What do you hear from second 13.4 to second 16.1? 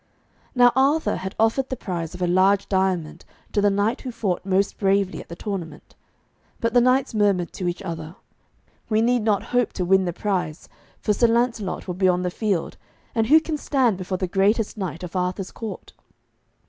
stand before the greatest knight of Arthur's court?'